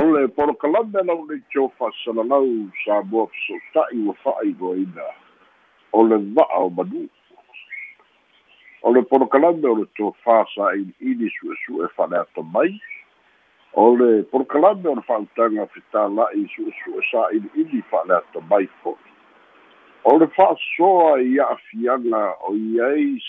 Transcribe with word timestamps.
o 0.00 0.04
le 0.12 0.28
polokalame 0.28 1.02
lau 1.06 1.26
le 1.28 1.38
tio 1.50 1.68
fa'asalalau 1.78 2.48
sa 2.84 3.02
moa 3.10 3.28
feso'ota'i 3.32 4.00
ua 4.06 4.14
fa'aigoaina 4.24 5.06
o 5.92 6.02
le 6.08 6.18
va'a 6.38 6.58
o 6.66 6.70
manu 6.70 7.06
o 8.82 8.92
le 8.92 9.02
polokalame 9.12 9.68
o 9.70 9.76
le 9.80 9.86
tofā 9.98 10.40
sa 10.54 10.74
ili'ili 10.74 11.30
su'esu'e 11.38 11.88
fa'aleata 11.96 12.42
mai. 12.42 12.74
O 13.74 13.94
le 13.96 14.22
polokalame 14.32 14.90
o 14.90 14.94
le 14.98 15.06
fa'autaga 15.06 15.66
fetāla'i 15.76 16.44
su'esu'e 16.54 17.06
sa 17.10 17.28
ili'ili 17.38 17.82
fa'aleata 17.90 18.42
mai 18.50 18.66
fo'i 18.82 19.14
o 20.04 20.18
le 20.18 20.26
fa'asoa 20.36 21.20
i 21.22 21.38
a'afiaga 21.40 22.24
o 22.48 22.52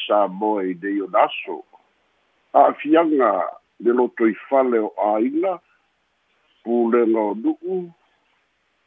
sa 0.08 0.28
moa 0.28 0.64
i 0.64 0.74
nei 0.82 1.00
o 1.02 1.08
naso 1.08 1.64
a'afiaga 2.54 3.32
le 3.80 3.94
loto 3.94 4.28
i 4.28 4.36
fale 4.50 4.80
o 4.80 4.92
āina 5.14 5.56
pulega 6.66 7.20
o 7.22 7.34
nu'u 7.38 7.78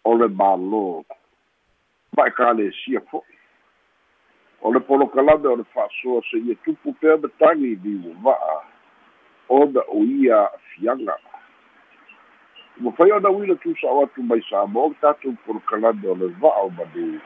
o 0.04 0.14
le 0.18 0.26
mālō 0.26 0.84
ma'ekalesia 2.18 3.00
fo'i 3.10 3.36
o 4.66 4.72
le 4.74 4.80
polokalame 4.80 5.46
o 5.46 5.56
le 5.60 5.64
fa'asoa 5.74 6.22
se 6.30 6.38
ia 6.42 6.54
tupu 6.66 6.92
pea 7.00 7.16
matagi 7.22 7.72
i 7.72 7.80
liu 7.84 8.14
va'a 8.24 8.56
ona 9.48 9.82
o 9.94 10.02
ia 10.04 10.40
a'afiaga 10.42 11.14
ua 12.82 12.92
fai 12.98 13.12
ona 13.12 13.30
uila 13.30 13.54
tusa'o 13.62 14.02
atu 14.02 14.22
mai 14.22 14.42
sa 14.50 14.66
mo 14.66 14.88
le 14.88 14.98
tatou 15.00 15.36
polokalame 15.46 16.08
o 16.08 16.14
le 16.14 16.28
va'a 16.42 16.64
o 16.66 16.70
manu 16.70 17.20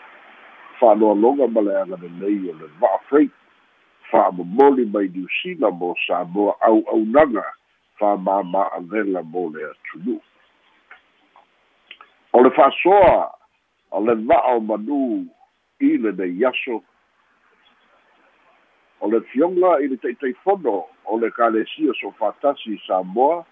fa'aloaloga 0.80 1.48
ma 1.48 1.60
le 1.60 1.78
aga 1.80 1.96
lelei 2.02 2.50
o 2.50 2.58
le 2.60 2.68
va'a 2.80 2.98
freight 3.08 3.32
fa'amomoli 4.10 4.84
mai 4.92 5.08
niusila 5.08 5.70
mo 5.70 5.94
samoa 6.06 6.52
au'aunaga 6.60 7.46
famāma'avega 7.98 9.24
mo 9.24 9.48
le 9.56 9.64
atunu'u 9.70 10.31
o 12.32 12.40
le 12.40 12.50
fa'asoa 12.50 13.30
o 13.92 14.00
le 14.00 14.14
va'a 14.28 14.56
o 14.56 14.60
manū 14.64 14.98
i 15.84 15.96
lenei 16.00 16.44
aso. 16.48 16.80
O 19.04 19.10
le 19.12 19.20
fioga 19.32 19.74
i 19.84 19.90
le 19.90 19.98
taʻitaifono 20.00 20.76
o 21.04 21.18
le 21.20 21.28
kalesia 21.36 21.92
so 22.00 22.12
fatasi 22.20 22.78
samoa 22.86 23.42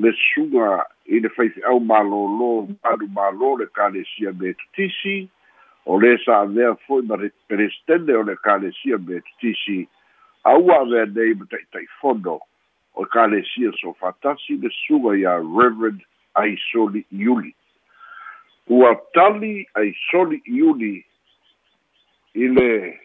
le 0.00 0.12
suga 0.20 0.86
i 1.12 1.20
le 1.20 1.28
faifeʻau 1.36 1.82
malōlō 1.90 2.52
manu 2.72 3.10
mālō 3.18 3.50
le 3.60 3.66
kalesia 3.76 4.32
me 4.40 4.54
tutisi 4.62 5.28
o 5.84 6.00
lē 6.00 6.16
sa 6.24 6.40
avea 6.46 6.72
fo'i 6.86 7.04
ma 7.10 7.20
pelestene 7.52 8.16
o 8.16 8.22
le 8.22 8.36
kalesia 8.48 8.98
me 8.98 9.20
tutisi. 9.28 9.84
Aua 10.48 10.80
avea 10.86 11.04
nei 11.12 11.36
ma 11.36 11.44
taʻitaʻifono 11.52 12.38
o 12.40 13.04
le 13.04 13.12
kalesia 13.12 13.76
so 13.82 13.92
fatasi 14.00 14.56
le 14.62 14.72
suga 14.86 15.12
iā 15.20 15.36
reverend 15.44 16.00
aisoli 16.40 17.04
iuli 17.12 17.52
ua 18.68 18.94
tali 19.14 19.68
ai 19.74 19.94
soli 20.10 20.42
iuli 20.46 21.04
i 22.34 22.48
le 22.48 22.98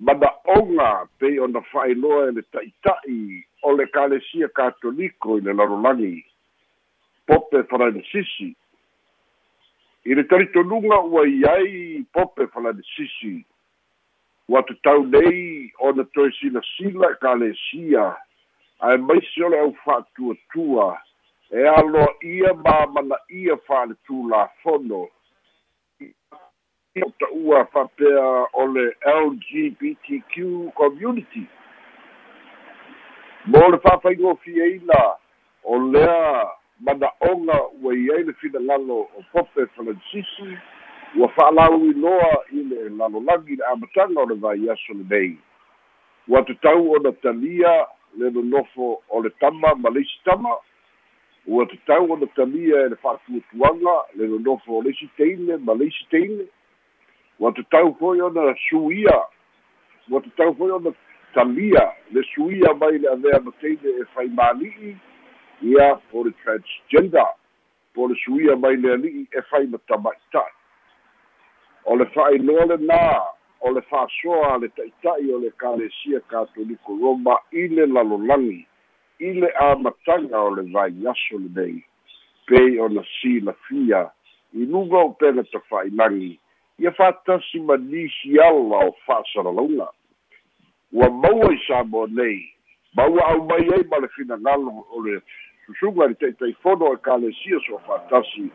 manaʻoga 0.00 1.06
pei 1.18 1.38
ona 1.38 1.60
fa'ailoa 1.60 2.28
e 2.28 2.32
le 2.32 2.42
ta'ita'i 2.42 3.44
o 3.62 3.72
le 3.76 3.86
kalesia 3.86 4.48
katoliko 4.48 5.38
i 5.38 5.40
le 5.40 5.52
lalolagi 5.52 6.24
pope 7.26 7.62
falanesisi 7.70 8.48
i 10.04 10.14
le 10.14 10.24
talitonuga 10.24 11.00
ua 11.00 11.26
iai 11.28 12.04
pope 12.12 12.46
falanesisi 12.46 13.44
ua 14.48 14.62
tatau 14.62 15.04
nei 15.06 15.72
ona 15.78 16.04
toe 16.04 16.32
silasila 16.40 17.12
e 17.12 17.20
kalesia 17.20 18.16
ae 18.80 18.96
maisi 18.96 19.44
o 19.44 19.48
le 19.48 19.60
au 19.60 19.76
fa'atuatua 19.84 20.96
e 21.50 21.68
aloa 21.68 22.14
ia 22.22 22.52
mamanaʻia 22.54 23.56
fa'aletulafono 23.66 25.08
o 27.02 27.10
ta'ua 27.18 27.64
fa'apea 27.72 28.46
o 28.52 28.66
le 28.66 28.84
lgbtq 29.04 30.34
community. 30.74 31.46
Mo 33.46 33.68
le 33.68 33.78
fa'afaigofieina 33.78 35.00
o 35.64 35.78
lea 35.92 36.46
mana'oga 36.80 37.60
ua 37.82 37.94
iai 37.94 38.22
le 38.22 38.32
finagalo 38.32 39.00
o 39.00 39.22
pope 39.32 39.66
falansisi 39.76 40.58
ua 41.18 41.28
fa'alauiloa 41.28 42.44
i 42.52 42.62
le 42.62 42.88
lalolagi 42.88 43.56
le 43.56 43.64
amataga 43.64 44.20
o 44.20 44.26
le 44.26 44.34
vaiaso 44.34 44.94
lenei 44.94 45.38
ua 46.28 46.42
tatau 46.42 46.92
ona 46.92 47.12
talia 47.12 47.86
le 48.18 48.30
nonofo 48.30 49.02
o 49.08 49.22
le 49.22 49.30
tama 49.30 49.74
ma 49.74 49.90
le 49.90 50.00
isi 50.00 50.20
tama 50.24 50.48
ua 51.46 51.66
tatau 51.66 52.12
ona 52.12 52.26
talia 52.26 52.86
e 52.86 52.88
le 52.88 52.96
fa'atuatuaga 52.96 53.96
le 54.14 54.26
nonofo 54.26 54.78
o 54.78 54.82
le 54.82 54.90
isi 54.90 55.08
teile 55.16 55.56
ma 55.56 55.74
le 55.74 55.86
isi 55.86 56.06
teile 56.10 56.46
ua 57.38 57.52
tatau 57.52 57.94
fo'i 57.98 58.20
ona 58.20 58.54
suia 58.68 59.16
ua 60.10 60.20
tatau 60.20 60.54
fo'i 60.54 60.70
ona 60.70 60.92
talia 61.34 61.92
le 62.12 62.22
suia 62.34 62.74
mai 62.74 62.98
le 62.98 63.08
avea 63.08 63.40
mateine 63.40 63.90
e 64.00 64.04
fai 64.14 64.28
māli'i 64.28 64.96
ia 65.62 65.94
po 66.10 66.24
le 66.24 66.32
transgender 66.44 67.34
po 67.94 68.08
le 68.08 68.14
suia 68.24 68.56
mai 68.56 68.76
le 68.76 68.92
ali'i 68.92 69.26
e 69.32 69.42
fai 69.50 69.66
matama'ita'i 69.66 70.52
o 71.84 71.96
le 71.96 72.06
fa'ailoa 72.14 72.64
lenā 72.74 73.04
o 73.60 73.72
le 73.72 73.82
fa'asoa 73.90 74.58
le 74.58 74.68
ta'ita'i 74.76 75.32
o 75.32 75.38
le 75.38 75.50
kalesia 75.56 76.20
katoliko 76.28 76.96
roma 77.00 77.38
i 77.52 77.68
le 77.68 77.86
lalolagi 77.86 78.66
i 79.20 79.32
le 79.32 79.50
amataga 79.60 80.40
o 80.40 80.54
le 80.56 80.62
vaiaso 80.72 81.38
lenei 81.38 81.84
pei 82.46 82.78
ona 82.80 83.04
silafia 83.20 84.10
i 84.52 84.66
luga 84.66 84.98
o 84.98 85.10
pena 85.10 85.42
tafa'ailagi 85.44 86.40
ia 86.78 86.90
fa'atasi 86.92 87.60
ma 87.60 87.76
nisi 87.76 88.40
ala 88.40 88.78
o 88.88 88.96
fa'asalalauga 89.06 89.88
ua 90.92 91.10
maua 91.10 91.52
i 91.52 91.58
sa 91.66 91.84
moa 91.84 92.08
nei 92.08 92.40
maua 92.96 93.28
au 93.28 93.44
mai 93.44 93.68
ai 93.76 93.84
ma 93.90 93.98
le 94.00 94.08
finagalo 94.08 94.86
o 94.90 95.02
le 95.04 95.20
susuga 95.66 96.06
le 96.06 96.14
ta'itaifono 96.14 96.92
e 96.92 96.96
kalesia 96.96 97.60
so 97.66 97.78
fa'atasi 97.86 98.48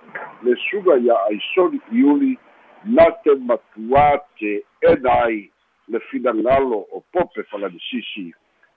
le 0.43 0.55
suga 0.69 0.97
ia 0.97 1.15
aisoli 1.29 1.79
iuli 1.91 2.37
na 2.85 3.05
te 3.23 3.37
matuā 3.37 4.19
te 4.39 4.63
ena 4.81 5.13
ai 5.29 5.49
le 5.87 5.99
finagalo 6.09 6.87
o 6.91 7.03
pope 7.13 7.43
falanisisi 7.43 8.33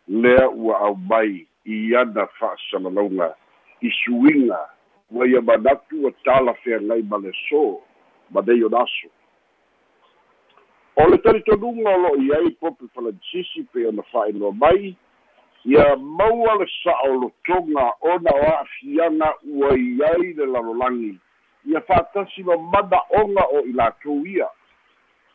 lea 0.08 0.48
ua 0.48 0.78
au 0.80 0.96
mai 0.96 1.47
i 1.64 1.96
ana 1.96 2.26
fa'asalalauga 2.26 3.34
i 3.80 3.90
suiga 3.90 4.58
ua 5.10 5.26
ia 5.26 5.40
manatu 5.40 6.02
ua 6.02 6.12
tala 6.24 6.54
feagai 6.54 7.02
ma 7.02 7.18
le 7.18 7.32
so 7.48 7.80
ma 8.30 8.40
nei 8.46 8.64
o 8.64 8.68
naso 8.68 9.08
o 10.96 11.08
le 11.08 11.18
talitonuga 11.18 11.96
o 12.10 12.16
i 12.16 12.32
ai 12.32 12.50
pope 12.50 12.84
falanisisi 12.94 13.62
pe 13.72 13.86
ona 13.86 14.02
fa'ailoa 14.02 14.52
mai 14.52 14.96
ia 15.64 15.96
maua 15.96 16.58
le 16.58 16.66
sa'olotoga 16.82 17.92
ona 18.00 18.30
o 18.30 18.44
a'afiaga 18.52 19.34
ua 19.44 19.74
i 19.76 20.02
ai 20.02 20.32
le 20.32 20.46
lalolagi 20.46 21.18
ia 21.68 21.80
fa'atasi 21.80 22.42
ma 22.44 22.56
mana'oga 22.56 23.44
o 23.52 23.64
i 23.66 23.72
latou 23.72 24.26
ia. 24.26 24.48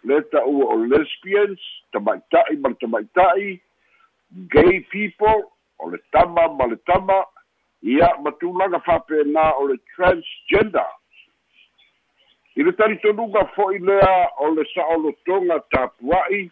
Le 0.03 0.21
ta'ua 0.31 0.73
o 0.73 0.77
lesbians 0.85 1.61
tama'ita'i 1.93 2.57
ma 2.57 2.73
le 2.73 2.79
tama'ita'i 2.81 3.59
gay 4.51 4.79
people 4.91 5.51
o 5.83 5.89
le 5.89 5.99
tama 6.11 6.47
ma 6.47 6.65
le 6.65 6.77
tama 6.87 7.25
ia 7.83 8.09
ma 8.23 8.31
tulaga 8.39 8.79
fa'apena 8.79 9.51
o 9.59 9.67
le 9.67 9.77
transgender. 9.95 10.91
I 12.55 12.63
le 12.63 12.71
talitonuga 12.71 13.45
fo'i 13.55 13.79
lea 13.79 14.29
o 14.39 14.51
le 14.55 14.63
sa'olotoga 14.73 15.59
tapua'i 15.73 16.49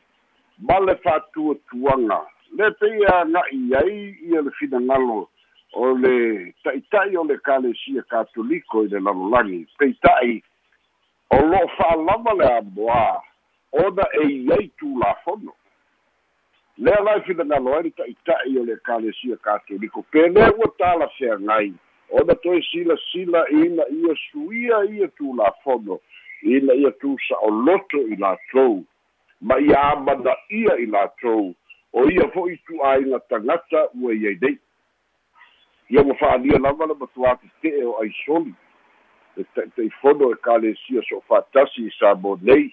ma 0.68 0.80
le 0.80 0.96
fa'atuatuaga 1.03 2.20
le 2.58 2.72
peia 2.79 3.23
ga'i 3.34 3.61
ai 3.79 4.16
ia 4.28 4.41
le 4.41 4.52
finagalo 4.59 5.29
o 5.73 5.94
le 5.96 6.52
ta'ita'i 6.64 7.16
o 7.17 7.23
le 7.23 7.38
kalesia 7.40 8.03
katoliko 8.11 8.84
i 8.84 8.91
le 8.91 9.00
lalolagi. 9.00 9.64
Peita'i 9.79 10.41
o 11.32 11.40
lo'o 11.47 11.67
fa'alava 11.78 12.35
le 12.41 12.52
amoā 12.59 13.05
ona 13.85 14.05
e 14.20 14.28
iai 14.28 14.67
tulafono 14.79 15.55
lea 16.81 17.01
lai 17.05 17.22
finagalo 17.22 17.75
ai 17.78 17.83
le 17.83 17.91
ta'ita'i 17.91 18.57
o 18.57 18.66
le 18.66 18.75
kalesia 18.85 19.37
katoliko 19.37 20.01
pe 20.11 20.28
lea 20.29 20.51
ua 20.57 20.67
talafeagai 20.78 21.73
ona 22.09 22.35
toe 22.35 22.61
silasila 22.72 23.49
ina 23.49 23.83
ia 23.89 24.16
suia 24.31 24.83
ia 24.89 25.07
tulafono 25.07 25.99
ina 26.41 26.73
ia 26.73 26.91
tusa'oloto 26.91 28.01
i 28.07 28.16
latou 28.16 28.83
ma 29.41 29.59
ia 29.59 29.81
amana'ia 29.91 30.78
i 30.78 30.85
latou 30.85 31.53
o 31.93 32.09
ia 32.09 32.28
fo'i 32.33 32.57
tu'āina 32.67 33.19
tagata 33.29 33.87
ua 34.01 34.13
iai 34.13 34.37
nei. 34.41 34.57
Ia 35.89 36.01
ua 36.01 36.16
fa'alia 36.16 36.59
lava 36.59 36.87
le 36.87 36.95
matuā 36.95 37.35
tete'e 37.41 37.85
o 37.85 37.97
aisoli 38.01 38.53
e 39.37 39.43
ta'itaifono 39.55 40.31
e 40.31 40.37
kalesia 40.41 41.01
so 41.09 41.22
fa'atasi 41.28 41.87
i 41.87 41.91
sa 41.99 42.16
mo 42.16 42.37
nei 42.41 42.72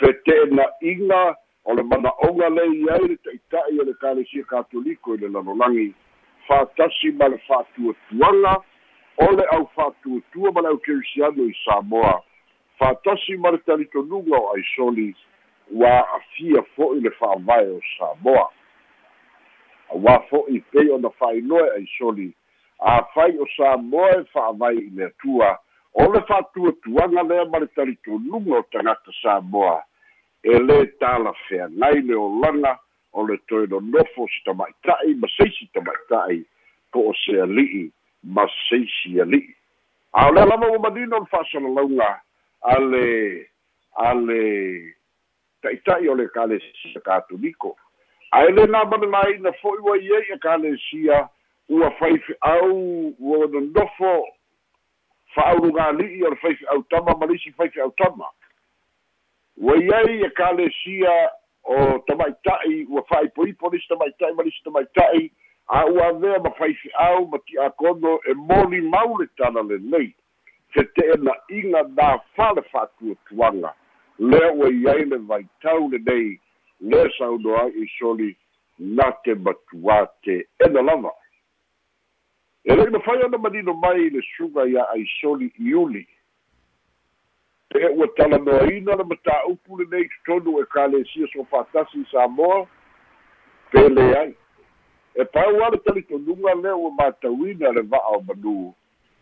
fete'ena'iga 0.00 1.34
o 1.64 1.74
le 1.74 1.82
mana'oga 1.82 2.48
lei 2.50 2.84
ai 2.92 3.08
le 3.08 3.16
ta'ita'i 3.16 3.78
o 3.80 3.84
le 3.84 3.94
kalesia 4.00 4.44
katoliko 4.44 5.14
i 5.14 5.18
le 5.18 5.28
lalolagi. 5.28 5.94
Fa'atasi 6.46 7.12
ma 7.16 7.28
le 7.28 7.38
fa'atuatuaga 7.46 8.54
o 9.16 9.30
le 9.32 9.44
au 9.56 9.64
fa'atuatua 9.76 10.52
ma 10.52 10.60
le 10.60 10.68
au 10.68 10.78
kerisiano 10.78 11.46
i 11.48 11.54
samoa. 11.64 12.20
Fa'atasi 12.78 13.36
ma 13.36 13.50
le 13.50 13.58
talitonuga 13.64 14.36
o 14.36 14.52
aisoli 14.52 15.14
ua 15.70 15.94
afia 16.18 16.62
fo'i 16.76 17.00
le 17.00 17.10
fa'avae 17.16 17.70
o 17.72 17.80
samoa. 17.96 18.50
Auā 19.94 20.18
fo'i 20.28 20.60
pei 20.72 20.92
ona 20.92 21.10
fa'ainoa 21.16 21.64
e 21.66 21.80
aisoli 21.80 22.28
afai 22.78 23.38
o 23.40 23.48
samoa 23.56 24.12
e 24.20 24.24
fa'avai 24.36 24.76
i 24.84 24.90
le 24.90 25.08
atua. 25.08 25.56
O 25.94 26.12
le 26.12 26.20
fa'atuatuaga 26.28 27.22
lea 27.22 27.48
ma 27.48 27.64
le 27.64 27.72
talitonuga 27.72 28.58
o 28.58 28.62
tagata 28.68 29.16
samoa 29.22 29.80
e 30.44 30.58
lē 30.58 30.78
talafeagai 31.00 32.02
le 32.08 32.14
olaga 32.14 32.78
o 33.12 33.26
le 33.26 33.38
toe 33.48 33.66
nonofo 33.66 34.26
se 34.28 34.42
tama'ita'i 34.44 35.14
ma 35.20 35.28
seisi 35.36 35.68
tama'ita'i 35.72 36.42
po 36.92 37.08
o 37.10 37.14
se 37.24 37.40
ali'i 37.40 37.86
ma 38.36 38.44
seisi 38.68 39.20
ali'i 39.24 39.54
a 40.12 40.28
o 40.28 40.34
lea 40.34 40.44
lava 40.46 40.68
ua 40.68 40.82
manino 40.84 41.22
le 41.22 41.30
fa'asalalauga 41.32 42.10
a 42.60 42.78
le 42.90 43.06
a 43.96 44.12
le 44.14 44.42
ta'ita'i 45.62 46.08
o 46.08 46.14
le 46.14 46.28
kalesia 46.36 47.00
katoliko 47.00 47.76
ae 48.36 48.52
lē 48.52 48.68
na 48.68 48.84
manalaina 48.84 49.52
fo'i 49.62 49.80
ua 49.80 49.96
iai 49.96 50.32
a 50.36 50.38
kalesia 50.38 51.24
ua 51.68 51.90
faife'au 51.98 53.14
ua 53.18 53.46
nonofo 53.48 54.14
fa'aulugali'i 55.34 56.24
o 56.24 56.30
le 56.30 56.36
faife'au 56.36 56.82
tama 56.90 57.16
ma 57.20 57.32
lisi 57.32 57.52
faife'au 57.56 57.94
tama 57.96 58.28
ua 59.56 59.76
iai 59.76 60.20
e 60.22 60.30
kalesia 60.30 61.30
o 61.64 61.98
tamaita'i 62.06 62.84
ua 62.90 63.02
fa'aipoipo 63.02 63.70
lisi 63.70 63.88
tamaita'i 63.88 64.34
ma 64.34 64.42
lisi 64.42 64.62
tamaita'i 64.64 65.30
a 65.66 65.86
ua 65.86 66.06
avea 66.06 66.38
ma 66.38 66.50
faife'au 66.50 67.26
ma 67.26 67.38
ti'akono 67.38 68.18
e 68.24 68.34
moli 68.34 68.80
mau 68.80 69.18
le 69.18 69.26
tala 69.36 69.62
lelei 69.62 70.14
fete'ena'iga 70.74 71.82
na 71.96 72.18
fa 72.36 72.52
le 72.52 72.62
fa'atuatuaga 72.62 73.74
lea 74.18 74.52
ua 74.52 74.68
iai 74.70 75.04
le 75.04 75.16
vaitau 75.16 75.88
lenei 75.88 76.40
le 76.80 77.10
saunoa 77.18 77.62
ai 77.62 77.88
i 78.28 78.36
na 78.78 79.10
te 79.24 79.34
matuā 79.34 80.06
te 80.22 80.44
ena 80.66 80.82
lava. 80.82 81.12
E 82.64 82.74
le'i 82.74 82.90
mafai 82.90 83.22
ona 83.22 83.38
manino 83.38 83.74
mai 83.74 84.10
le 84.10 84.20
suga 84.36 84.66
ia 84.66 84.82
ai 84.90 85.04
soli 85.20 85.52
iuli 85.58 86.06
e 87.74 87.88
ua 87.88 88.06
talanoaina 88.16 88.96
le 88.96 89.04
matāupu 89.04 89.78
lenei 89.78 90.08
totonu 90.08 90.60
e 90.60 90.64
kalesia 90.64 91.26
so 91.32 91.44
fa'atasi 91.50 92.00
i 92.00 92.06
samoa 92.10 92.66
pele 93.70 94.16
ai. 94.18 94.34
E 95.14 95.24
pau 95.24 95.62
a 95.64 95.70
le 95.70 95.78
talitonuga 95.78 96.54
lea 96.54 96.76
ua 96.76 96.90
matauina 96.90 97.72
le 97.72 97.82
va'a 97.82 98.16
o 98.16 98.20
manū 98.28 98.72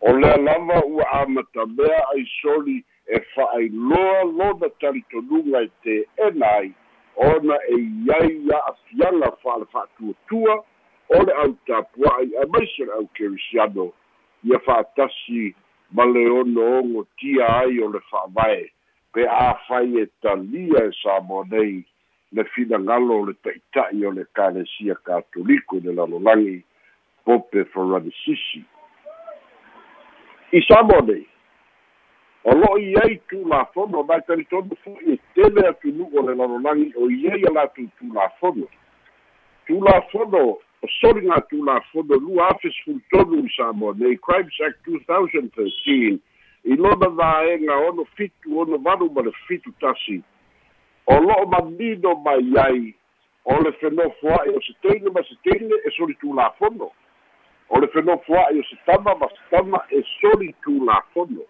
o 0.01 0.17
lea 0.17 0.37
lava 0.37 0.85
ua 0.85 1.11
amatamea 1.21 2.03
ai 2.13 2.25
soli 2.41 2.83
e 3.07 3.19
fa'ailoa 3.33 4.23
lona 4.23 4.69
talitonuga 4.79 5.61
e 5.61 5.69
te'ena 5.83 6.47
ai 6.57 6.73
ona 7.15 7.57
e 7.67 7.75
iai 8.05 8.37
a'afiaga 8.53 9.31
fa'ale 9.43 9.65
fa'atuatua 9.65 10.63
o 11.09 11.23
le 11.23 11.33
au 11.33 11.53
tapua'i 11.65 12.37
ae 12.37 12.45
maise 12.45 12.85
le 12.85 12.93
au 12.93 13.07
kerisiano 13.07 13.93
ia 14.43 14.59
fa'atasi 14.59 15.55
ma 15.93 16.05
le 16.05 16.27
ono 16.29 17.05
tia 17.15 17.47
ai 17.61 17.79
o 17.79 17.89
le 17.89 17.99
fa'avae 18.09 18.71
pe 19.13 19.27
afai 19.27 20.01
e 20.01 20.09
talia 20.19 20.83
e 20.83 20.91
samo 20.91 21.45
nei 21.49 21.85
le 22.29 22.43
finagalo 22.45 23.13
o 23.13 23.25
le 23.25 23.35
ta'ita'i 23.41 24.05
o 24.05 24.11
le 24.11 24.25
kalesia 24.31 24.95
katoliko 25.05 25.77
i 25.77 25.81
le 25.81 25.93
lalolagi 25.93 26.63
pope 27.23 27.65
faranisisi 27.65 28.63
i 30.51 30.61
samo 30.67 30.97
nei 31.05 31.27
o 32.43 32.53
lo'o 32.53 32.77
i 32.77 32.95
ai 33.03 33.21
tulafono 33.27 34.03
mai 34.03 34.21
talitonu 34.25 34.75
fo'i 34.83 35.13
e 35.13 35.19
tele 35.33 35.67
atunu'u 35.67 36.09
o 36.17 36.25
le 36.25 36.35
lalolagi 36.35 36.89
o 36.97 37.09
iai 37.09 37.45
a 37.45 37.51
latou 37.53 37.87
tulafono 37.99 38.67
tulafono 39.65 40.57
o 40.83 40.87
soliga 40.99 41.41
tulafono 41.41 42.15
lua 42.15 42.49
afe 42.49 42.71
sefulutonu 42.71 43.45
i 43.45 43.49
samoa 43.57 43.95
nei 43.97 44.17
crimes 44.17 44.61
act 44.67 44.83
two 44.83 44.99
thousand 45.07 45.51
thirteen 45.55 46.19
i 46.63 46.75
lona 46.75 47.09
vaega 47.09 47.77
ono 47.87 48.05
fitu 48.15 48.59
ono 48.59 48.77
valu 48.77 49.09
ma 49.11 49.21
le 49.21 49.31
fitu 49.47 49.71
tasi. 49.79 50.23
O 51.05 51.19
lo'o 51.19 51.45
mamino 51.45 52.15
mai 52.15 52.53
ai 52.65 52.95
o 53.45 53.61
le 53.61 53.71
fenofo 53.71 54.27
a'i 54.27 54.55
o 54.55 54.61
se 54.61 54.73
teine 54.81 55.09
ma 55.09 55.23
se 55.23 55.35
teine 55.43 55.75
e 55.85 55.91
soli 55.91 56.15
tulafono 56.15 56.91
o 57.69 57.79
le 57.79 57.87
fenofo 57.87 58.33
a'i 58.39 58.59
o 58.59 58.63
se 58.63 58.77
tama 58.85 59.15
ma 59.15 59.27
se 59.27 59.41
tama 59.49 59.83
e 59.89 60.03
soli 60.19 60.55
tulafono 60.63 61.43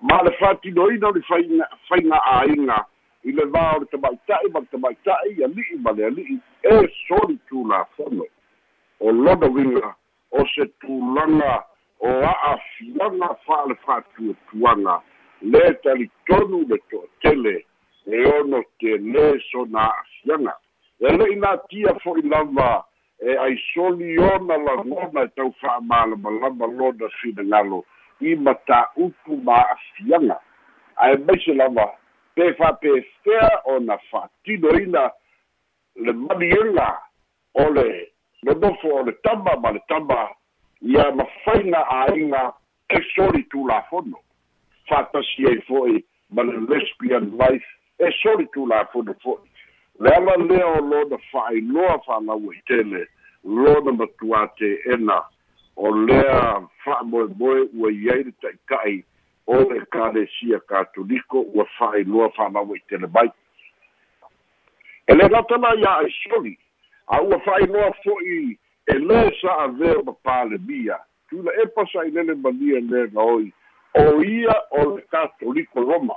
ma 0.00 0.22
le 0.22 0.30
fa'atinoina 0.38 1.08
o 1.08 1.12
le 1.12 1.22
faiga 1.28 1.68
faigaāiga 1.88 2.84
i 3.24 3.32
le 3.32 3.44
va 3.52 3.76
o 3.76 3.80
le 3.80 3.86
tamaita'i 3.92 4.50
ma 4.52 4.60
le 4.60 4.68
tamaita'i 4.70 5.44
ali'i 5.44 5.78
ma 5.84 5.92
le 5.92 6.06
ali'i 6.10 6.38
e 6.62 6.76
soli 7.06 7.38
tulafono. 7.48 8.26
O 9.00 9.12
lona 9.12 9.46
uiga 9.48 9.94
o 10.30 10.44
se 10.54 10.66
tulaga 10.80 11.64
o 11.98 12.08
a'afiaga 12.32 13.28
fa'ale 13.46 13.74
fa'atuatuaga. 13.84 15.00
Le 15.42 15.64
talitonu 15.82 16.64
le 16.68 16.78
to'atele 16.90 17.56
e 18.06 18.24
ono 18.38 18.62
telē 18.80 19.38
sona 19.50 19.88
a'afiaga 19.88 20.56
e 21.00 21.12
le'i 21.16 21.36
natia 21.36 21.94
fo'i 22.02 22.22
lava 22.28 22.84
e 23.20 23.36
aisoli 23.36 24.18
ona 24.18 24.56
lagona 24.56 25.24
e 25.24 25.28
tau 25.36 25.52
fa'amalamalama 25.60 26.66
lona 26.66 27.08
finagalo 27.20 27.84
i 28.20 28.34
matā'upu 28.36 29.36
ma'afiaga 29.44 30.36
ae 30.96 31.16
maise 31.24 31.54
lava 31.54 31.86
pe 32.34 32.52
fa'apefea 32.54 33.62
ona 33.64 33.98
fa'atinoina 34.10 35.10
le 35.96 36.12
maniega 36.12 36.98
o 37.54 37.70
le 37.70 38.12
nonofo 38.42 38.88
o 38.88 39.02
le 39.02 39.12
tama 39.22 39.56
ma 39.62 39.70
le 39.72 39.80
tama 39.88 40.28
ia 40.80 41.10
mafaiga 41.12 41.80
āiga 42.06 42.52
e 42.88 43.00
soli 43.14 43.42
tulafono 43.50 44.18
fa'atasi 44.88 45.46
ai 45.46 45.60
fo'i 45.68 46.04
ma 46.30 46.42
le 46.42 46.60
lesbian 46.68 47.30
life 47.36 47.68
e 47.98 48.12
soli 48.22 48.46
tulafono 48.54 49.14
fo'i 49.22 49.50
le 50.00 50.14
ala 50.14 50.36
lea 50.36 50.66
o 50.66 50.80
lona 50.80 51.18
fa'ailoa 51.30 51.98
fa'alaua 52.06 52.54
i 52.54 52.62
tele 52.66 53.06
lona 53.44 53.92
matuā 53.92 54.46
te'ena 54.58 55.20
o 55.76 55.92
lea 56.06 56.60
fa'amoemoe 56.84 57.68
ua 57.74 57.92
iai 57.92 58.24
le 58.24 58.32
ta'ita'i 58.40 59.04
o 59.46 59.60
le 59.60 59.80
kalesia 59.90 60.60
katoliko 60.60 61.40
ua 61.40 61.64
fa'ailoa 61.78 62.30
fa'alaua 62.30 62.76
i 62.76 62.82
tele 62.88 63.06
mai. 63.06 63.30
E 65.06 65.14
le 65.14 65.28
gatala 65.28 65.74
iā 65.76 65.94
aisoli 66.04 66.56
a 67.06 67.22
ua 67.22 67.38
fa'ailoa 67.46 67.92
fo'i 68.04 68.58
e 68.86 68.98
lē 68.98 69.22
sa'avea 69.40 70.02
ma 70.06 70.14
palemia 70.22 70.98
tula 71.30 71.52
e 71.62 71.66
pasaʻilele 71.76 72.34
malia 72.42 72.80
lē 72.80 73.06
gaoi 73.14 73.52
o 73.98 74.22
ia 74.22 74.56
o 74.70 74.84
le 74.96 75.02
katoliko 75.10 75.80
roma. 75.80 76.14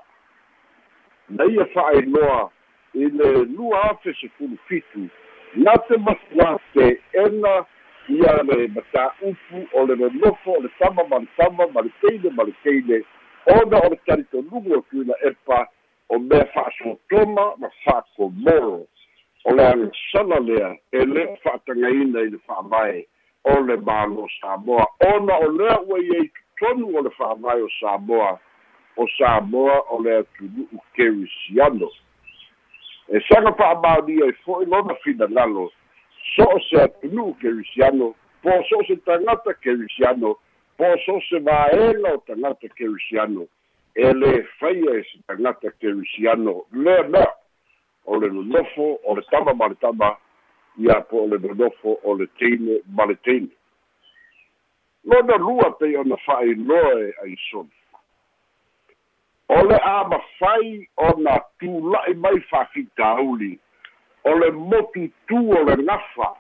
Na 1.30 1.46
ia 1.46 1.66
fa'ailoa 1.74 2.50
i 2.94 3.10
le 3.10 3.46
lua 3.46 3.84
afe 3.90 4.14
sefulu 4.22 4.58
fitu 4.68 5.10
na 5.56 5.74
te 5.88 5.98
masuā 5.98 6.58
te'ena 6.74 7.54
ia 8.10 8.44
le 8.44 8.68
matā'upu 8.68 9.68
o 9.74 9.86
le 9.86 9.96
nonofo 9.96 10.52
o 10.58 10.62
le 10.62 10.70
tama 10.80 11.04
ma 11.10 11.20
le 11.20 11.28
tama 11.38 11.68
ma 11.74 11.82
le 11.82 11.92
teine 12.02 12.30
ma 12.36 12.44
le 12.44 12.54
teine 12.64 13.04
ona 13.46 13.78
o 13.80 13.90
le 13.90 13.98
talitonugu 14.06 14.78
o 14.78 14.82
tuina 14.90 15.14
epa 15.24 15.68
o 16.10 16.20
mea 16.20 16.46
fa'asotoma 16.54 17.56
ma 17.58 17.70
fa'akomoro 17.84 18.88
o 19.46 19.56
le 19.56 19.64
agasala 19.68 20.40
lea 20.40 20.76
e 20.92 21.06
lē 21.06 21.24
fa'atagaina 21.44 22.20
i 22.22 22.30
le 22.30 22.40
fa'avae 22.48 23.06
o 23.44 23.60
le 23.60 23.78
mālo 23.78 24.28
samoa. 24.40 24.86
Ona 25.08 25.38
o 25.46 25.52
lea 25.52 25.80
ua 25.82 26.00
iai 26.00 26.32
totonu 26.60 26.98
o 26.98 27.02
le 27.02 27.10
fa'avae 27.10 27.62
o 27.62 27.70
samoa 27.80 28.40
o 28.98 29.08
samoa 29.18 29.80
o 29.92 30.02
le 30.04 30.18
atunu'u 30.18 30.80
kerisiano. 30.96 31.90
E 33.08 33.20
saga 33.28 33.52
fa'amaonia 33.54 34.26
ai 34.26 34.36
fo'i 34.44 34.66
lona 34.66 34.96
finagalo 35.04 35.72
so 36.36 36.44
o 36.44 36.60
se 36.70 36.82
atunu'u 36.82 37.34
kerisiano 37.42 38.16
po 38.42 38.52
so 38.70 38.80
o 38.80 38.84
se 38.88 38.96
tagata 38.96 39.54
kerisiano 39.54 40.36
po 40.78 40.86
so 41.06 41.16
o 41.16 41.22
se 41.30 41.40
vaega 41.40 42.14
o 42.14 42.18
tagata 42.28 42.68
kerisiano 42.78 43.48
e 43.96 44.14
lē 44.14 44.44
faia 44.60 45.00
e 45.00 45.04
se 45.04 45.20
tagata 45.28 45.72
kerisiano 45.80 46.64
lea 46.72 47.04
mea 47.04 47.28
o 48.06 48.18
le 48.18 48.30
nonofo 48.30 49.00
o 49.04 49.16
le 49.16 49.22
tama 49.32 49.54
ma 49.54 49.68
le 49.68 49.76
tama 49.76 50.18
ia 50.78 51.02
po 51.02 51.24
o 51.24 51.28
le 51.28 51.38
nonofo 51.38 52.00
o 52.04 52.16
le 52.16 52.28
teine 52.40 52.82
ma 52.88 53.06
le 53.06 53.16
teine 53.16 53.52
lona 55.04 55.38
lua 55.38 55.72
pei 55.80 55.96
ona 55.98 56.18
fa'ailoa 56.18 57.00
e 57.02 57.14
aisoni 57.24 57.78
o 59.50 59.62
le 59.68 59.78
a 59.78 60.04
mafai 60.08 60.88
ona 60.98 61.40
tula'i 61.60 62.14
mai 62.14 62.40
fa'afitauli 62.50 63.60
o 64.24 64.40
le 64.40 64.52
motutu 64.52 65.40
o 65.52 65.64
le 65.64 65.76
gafa 65.84 66.34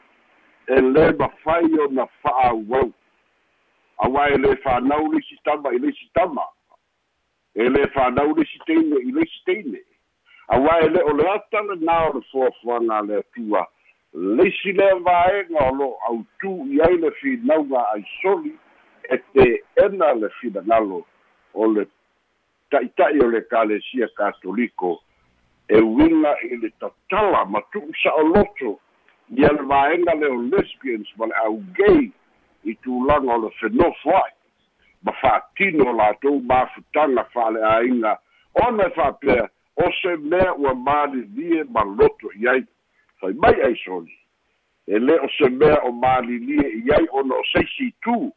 e 0.68 0.80
lē 0.80 1.12
mafai 1.20 1.68
ona 1.86 2.06
fa'auau 2.24 2.92
auā 4.06 4.28
e 4.34 4.38
lē 4.44 4.56
fanau 4.64 5.12
leisi 5.12 5.38
tama 5.44 5.74
i 5.76 5.80
leisi 5.80 6.08
tama. 6.14 6.46
E 7.56 7.68
lē 7.70 7.88
fanau 7.94 8.34
leisi 8.38 8.60
teine 8.68 9.02
i 9.04 9.12
leisi 9.12 9.44
teine. 9.46 9.82
Auā 10.56 10.80
e 10.86 10.90
lē 10.94 11.04
o 11.10 11.16
le 11.20 11.28
ata 11.36 11.64
lenā 11.70 11.98
o 12.10 12.14
le 12.18 12.24
fuafuaga 12.32 13.02
le 13.08 13.20
atua. 13.24 13.66
Leisi 14.14 14.74
lea 14.78 14.96
vaega 15.06 15.68
o 15.68 15.76
lo 15.76 15.90
autū 16.10 16.54
i 16.72 16.82
ai 16.88 16.98
le 17.02 17.12
finauga 17.20 17.84
aisoli 17.96 18.54
e 19.10 19.18
te 19.34 19.48
ena 19.86 20.14
le 20.14 20.30
finagalo 20.40 21.04
o 21.54 21.68
le 21.74 21.88
ta'ita'i 22.72 23.20
o 23.20 23.28
le 23.30 23.42
kalesia 23.52 24.08
katoliko 24.18 25.00
e 25.68 25.80
uiga 25.80 26.36
i 26.44 26.58
le 26.58 26.70
tatala 26.80 27.46
ma 27.46 27.62
tu'u 27.72 27.94
sa'oloto 28.04 28.80
ia 29.30 29.52
le 29.52 29.64
vaega 29.64 30.14
le 30.16 30.28
o 30.28 30.42
lesbians 30.42 31.10
ma 31.18 31.26
le 31.26 31.36
augei 31.46 32.12
i 32.64 32.76
tulaga 32.84 33.34
o 33.34 33.38
le 33.46 33.50
fenofo 33.60 34.12
ai. 34.12 34.34
Ma 35.04 35.12
fa'atino 35.22 35.94
latou 35.94 36.42
mafutaga 36.42 37.24
fa'aleāiga 37.34 38.18
ona 38.66 38.88
e 38.88 38.96
fa'apea 38.96 39.50
o 39.76 39.92
se 40.02 40.16
mea 40.18 40.54
ua 40.54 40.74
malilie 40.76 41.64
ma 41.64 41.84
loto 41.84 42.32
i 42.40 42.48
ai. 42.48 42.64
Fai 43.20 43.34
mai 43.34 43.62
ai 43.62 43.76
soli 43.86 44.14
e 44.88 45.00
lē 45.00 45.16
o 45.24 45.28
se 45.38 45.50
mea 45.50 45.80
o 45.88 45.92
malilie 45.92 46.68
i 46.84 46.92
ai 46.92 47.08
ona 47.12 47.36
o 47.40 47.44
seisi 47.54 47.94
tū 48.04 48.32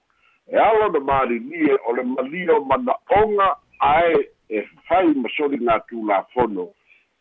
e 0.47 0.59
alo 0.63 0.93
na 0.95 1.01
malilie 1.01 1.75
o 1.87 1.93
le 1.93 2.03
malia 2.03 2.55
o 2.55 2.65
mana'oga 2.65 3.49
ae 3.83 4.31
e 4.49 4.63
fai 4.87 5.11
ma 5.15 5.29
soli 5.37 5.59
gā 5.59 5.81
tulafono 5.91 6.71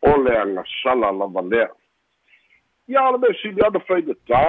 o 0.06 0.18
le 0.24 0.38
agasala 0.38 1.12
lava 1.12 1.42
lea 1.42 1.70
ia 2.88 3.08
o 3.08 3.12
le 3.12 3.18
mea 3.18 3.38
sili 3.42 3.62
ana 3.66 3.80
faigatā 3.88 4.42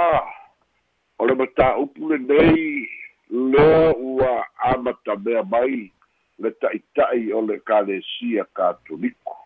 o 1.19 1.27
le 1.27 1.35
matāupu 1.41 2.11
lenei 2.11 2.89
lea 3.31 3.95
ua 3.97 4.47
amatamea 4.71 5.43
mai 5.43 5.91
le 6.39 6.51
ta'ita'i 6.51 7.33
o 7.33 7.41
le 7.49 7.59
kalesia 7.59 8.45
katoliko 8.53 9.37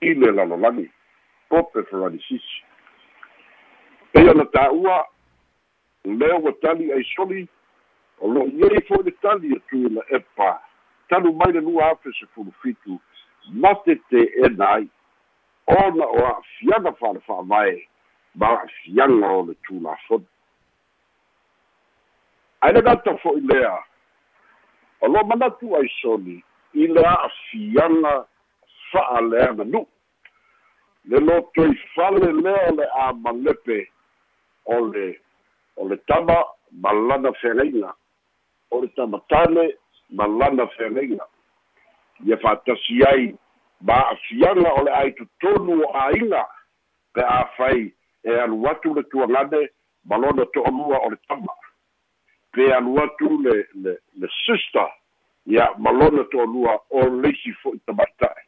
i 0.00 0.14
le 0.14 0.32
lalolagi 0.32 0.90
pope 1.48 1.82
feranisisi 1.90 2.62
pei 4.12 4.28
ona 4.28 4.44
tā'ua 4.44 4.98
lea 6.04 6.36
ua 6.36 6.52
tali 6.62 6.92
ai 6.92 7.04
soli 7.14 7.46
o 8.20 8.28
lo'i 8.28 8.68
ai 8.68 8.82
fo'i 8.88 9.08
le 9.08 9.12
tali 9.24 9.56
atu 9.56 9.80
i 9.86 9.94
la 9.96 10.04
epa 10.20 10.50
talu 11.08 11.32
mai 11.32 11.52
le 11.52 11.60
lua 11.60 11.90
afe 11.90 12.12
se 12.18 12.26
fulufitu 12.34 13.00
mate 13.52 13.94
te 14.10 14.22
ena 14.44 14.68
ai 14.74 14.88
ona 15.66 16.04
o 16.06 16.18
a'afiaga 16.26 16.92
fa'ale 16.92 17.20
fa'avae 17.26 17.88
ma 18.34 18.46
a'afiaga 18.54 19.28
o 19.38 19.42
le 19.46 19.54
tulafoni 19.66 20.26
ae 22.60 22.72
le 22.72 22.82
gata 22.82 23.16
fo'i 23.22 23.40
lea 23.40 23.74
o 25.00 25.08
lo 25.08 25.24
manatu 25.26 25.76
ai 25.76 25.88
soli 26.00 26.42
i 26.74 26.86
le 26.86 27.02
a'afiaga 27.06 28.26
fa'aleaga 28.92 29.64
nu'u 29.64 29.86
le 31.04 31.18
loto 31.20 31.64
i 31.66 31.74
fale 31.94 32.32
lea 32.32 32.68
o 32.70 32.74
le 32.76 32.84
a 32.94 33.12
malepe 33.12 33.88
o 34.64 34.80
le 34.92 35.20
o 35.76 35.88
le 35.88 35.96
tama 36.06 36.36
ma 36.82 36.92
lana 36.92 37.32
fegaiga 37.32 37.94
o 38.70 38.80
le 38.82 38.88
tamatale 38.96 39.78
ma 40.10 40.26
lana 40.26 40.66
fegaiga 40.76 41.26
ia 42.24 42.36
fa'atasi 42.36 43.02
ai 43.10 43.34
ma 43.80 43.94
a'afiaga 43.94 44.72
o 44.72 44.82
le 44.84 44.92
ai 44.92 45.12
totonu 45.18 45.82
o 45.84 45.92
āiga 45.92 46.44
pe 47.14 47.22
a 47.22 47.44
fai 47.56 47.92
e 48.24 48.38
alu 48.44 48.68
atu 48.68 48.94
le 48.94 49.02
tuagane 49.10 49.68
ma 50.04 50.16
lona 50.16 50.44
to'alua 50.54 50.98
o 51.06 51.10
le 51.10 51.18
tama. 51.28 51.52
Pe 52.52 52.72
alu 52.72 52.98
atu 53.02 53.42
le 53.42 53.54
le 53.74 53.98
le 54.20 54.28
sister 54.44 54.88
ia 55.46 55.70
ma 55.78 55.90
lona 55.92 56.24
to'alua 56.32 56.78
o 56.90 57.08
leisi 57.22 57.52
fo'i 57.62 57.78
tamata'e 57.86 58.42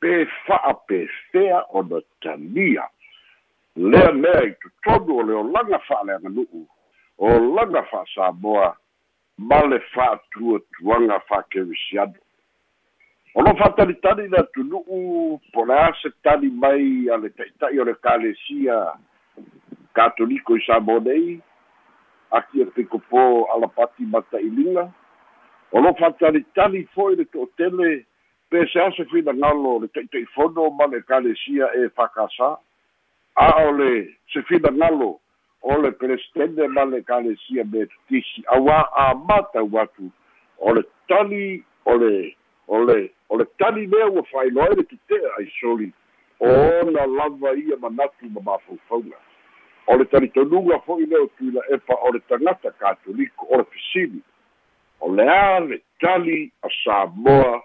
pe 0.00 0.24
fa'a 0.46 0.74
pe 0.86 1.06
fea 1.30 1.64
ona 1.70 2.00
talia 2.22 2.88
lea 3.76 4.12
mea 4.12 4.42
i 4.46 4.52
totonu 4.62 5.18
o 5.18 5.22
le 5.22 5.34
olaga 5.34 5.78
fa'aleaga 5.78 6.28
nu'u 6.28 6.66
o 7.18 7.28
laga 7.54 7.82
fa'asamoa 7.90 8.76
ma 9.38 9.58
le 9.66 9.78
fa'atuatuaga 9.94 11.20
fa'akerisiano 11.28 12.27
o 13.34 13.42
lo 13.42 13.54
fa'atalitali 13.56 14.28
le 14.28 14.38
atunu'u 14.38 15.40
po 15.52 15.64
le 15.64 15.74
a 15.74 15.92
mai 16.52 17.08
a 17.08 17.16
le 17.16 17.30
ta'ita'i 17.30 17.80
o 17.80 17.84
le 17.84 17.94
kalesia 17.94 18.94
katoliko 19.92 20.56
i 20.56 20.64
samo 20.66 20.98
nei 20.98 21.40
aki 22.30 22.60
e 22.60 22.64
pekopō 22.64 23.52
alapati 23.54 24.04
mata'iliga 24.04 24.88
o 25.72 25.80
lo 25.80 25.94
fa'atalitali 25.94 26.88
fo'i 26.94 27.16
le 27.16 27.24
to'otele 27.24 28.06
pe 28.48 28.66
se 28.72 28.80
ase 28.80 29.04
finagalo 29.04 29.78
le 29.80 29.88
ta'ita'ifono 29.88 30.70
ma 30.70 30.86
le 30.86 31.02
kalesia 31.02 31.68
e 31.76 31.88
fakasā 31.92 32.56
a 33.34 33.48
o 33.66 33.72
le 33.72 34.16
se 34.32 34.42
finagalo 34.42 35.20
o 35.60 35.76
le 35.82 35.92
presidente 35.92 36.68
ma 36.68 36.84
le 36.84 37.02
kalesia 37.02 37.64
me 37.64 37.84
auā 38.56 38.78
amatau 39.04 39.68
atu 39.84 40.10
o 40.58 40.74
le 40.74 40.82
tali 41.08 41.62
o 41.84 41.96
le 41.96 42.38
o 42.68 42.84
le 42.84 43.10
o 43.28 43.36
le 43.36 43.44
tali 43.58 43.86
lea 43.86 44.06
ua 44.06 44.22
fa'ailoa 44.22 44.68
ai 44.68 44.76
le 44.76 44.84
tutea 44.84 45.30
ai 45.38 45.52
soli 45.60 45.92
ona 46.40 47.06
lava 47.06 47.52
ia 47.52 47.76
manatu 47.76 48.30
ma 48.30 48.40
mafaufauga 48.40 49.16
o 49.86 49.96
le 49.96 50.04
talitonuga 50.04 50.78
fo'i 50.86 51.06
lea 51.06 51.22
o 51.22 51.26
tuila 51.26 51.62
epa 51.74 51.94
o 51.94 52.12
le 52.12 52.20
tagata 52.28 52.70
katoliko 52.70 53.46
o 53.50 53.56
le 53.56 53.64
fesili 53.64 54.22
o 55.00 55.14
le 55.14 55.28
a 55.28 55.60
le 55.60 55.82
tali 56.00 56.52
a 56.62 56.68
samoa 56.84 57.62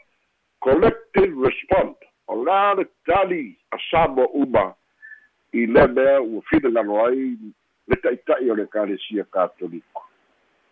collective 0.60 1.36
respond 1.46 1.96
o 2.28 2.44
le 2.44 2.52
a 2.52 2.74
le 2.74 2.86
tali 3.06 3.58
a 3.72 3.78
samoa 3.92 4.28
uma 4.34 4.74
i 5.52 5.66
le 5.66 5.88
mea 5.88 6.22
ua 6.22 6.42
finagalo 6.42 7.06
ai 7.06 7.38
le 7.88 7.96
ta'ita'i 7.96 8.52
o 8.52 8.56
le 8.56 8.66
kalesia 8.66 9.24
katoliko 9.24 10.04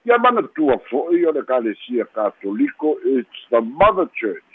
ia 0.06 0.18
manatua 0.18 0.78
fo'i 0.90 1.26
o 1.26 1.32
le 1.32 1.44
kalesia 1.44 2.06
katoliko 2.06 2.96
it's 3.06 3.42
the 3.52 3.62
mother 3.62 4.10
church. 4.20 4.54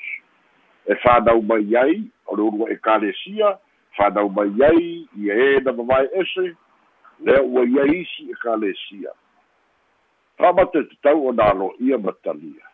E 0.87 0.95
whanau 1.05 1.43
mai 1.43 1.77
ai 1.77 2.03
o 2.27 2.37
le 2.37 2.43
urua 2.43 2.71
e 2.71 2.77
kalesia 2.77 3.59
whanau 3.99 4.29
mai 4.29 4.51
ai 4.69 5.09
i 5.19 5.31
e 5.31 5.61
na 5.65 5.73
mawai 5.73 6.09
ese 6.15 6.57
le 7.21 7.41
ua 7.41 7.65
ia 7.65 7.85
isi 7.85 8.31
e 8.31 8.35
kalesia 8.43 9.11
whamata 10.39 10.83
te 10.83 10.97
tau 11.03 11.27
o 11.29 11.33
nalo 11.33 11.73
ia 11.81 11.99
matalia. 11.99 12.67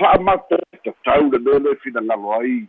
Whamata 0.00 0.58
te 0.82 0.92
tau 1.04 1.30
le 1.30 1.38
mele 1.38 1.76
finangalo 1.82 2.34
ai 2.40 2.68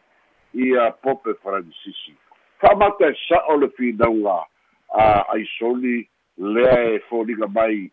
ia 0.53 0.91
pope 0.91 1.33
Francisisi 1.43 2.15
whamata 2.61 3.09
e 3.09 3.15
sa 3.27 3.41
o 3.49 3.57
le 3.57 3.67
finaunga 3.69 4.45
a 4.93 5.25
ai 5.33 5.45
soli 5.57 6.09
lea 6.37 6.93
e 6.93 6.99
fōlinga 7.09 7.47
mai 7.47 7.91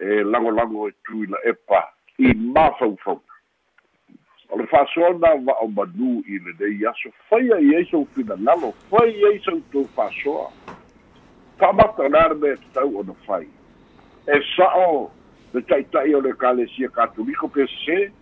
e 0.00 0.22
lagolago 0.24 0.88
e 0.88 0.94
tui 1.04 1.26
la 1.26 1.38
epa 1.44 1.92
i 2.18 2.34
mafaufau 2.34 3.20
o 4.50 4.56
le 4.58 4.66
fa'asoana 4.66 5.36
va'o 5.46 5.68
manū 5.76 6.12
i 6.26 6.38
lenei 6.42 6.86
aso 6.90 7.12
faia 7.28 7.60
i 7.60 7.74
ai 7.76 7.86
sau 7.90 8.06
finagalo 8.14 8.72
fai 8.90 9.12
ai 9.28 9.38
sau 9.44 9.60
tou 9.72 9.86
fa'asoa 9.94 10.48
fa'amata 11.60 12.08
la 12.08 12.28
le 12.28 12.34
mea 12.34 12.56
tatau 12.56 12.98
ona 12.98 13.14
fai. 13.26 13.46
E 14.26 14.40
sa'o 14.56 15.10
le 15.52 15.60
ta'ita'i 15.62 16.14
o 16.14 16.20
le 16.20 16.32
kalesia 16.32 16.88
katoliko 16.88 17.48
pesese 17.48 18.12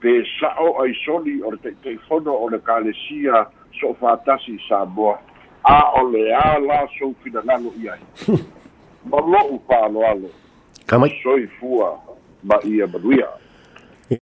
pe 0.00 0.12
sa'o 0.38 0.76
ai 0.82 0.94
soli 1.04 1.40
o 1.42 1.50
le 1.50 1.58
ta'ita'ifono 1.64 2.32
o 2.32 2.48
le 2.48 2.60
kalesia 2.60 3.46
so 3.80 3.94
o 3.94 3.96
fātasi 4.00 4.54
i 4.54 4.60
samoa 4.68 5.16
a 5.64 5.78
o 6.00 6.04
le 6.12 6.28
ā 6.36 6.60
la 6.62 6.84
sou 6.98 7.16
finagalo 7.24 7.72
i 7.80 7.88
ai. 7.88 8.02
Ma 9.08 9.18
lo'u 9.24 9.58
fa'aloalo 9.66 10.30
kamai 10.88 11.20
soifua 11.22 12.00
ma 12.44 12.58
ia 12.64 12.86
manuia 12.86 13.26